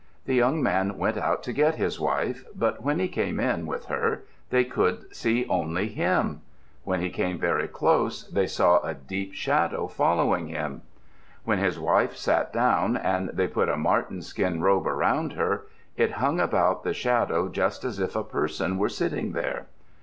[0.25, 3.85] The young man went out to get his wife, but when he came in, with
[3.85, 6.41] her, they could see only him.
[6.83, 10.81] When he came very close, they saw a deep shadow following him.
[11.43, 16.13] When his wife sat down and they put a marten skin robe around her, it
[16.13, 19.67] hung about the shadow just as if a person were sitting there.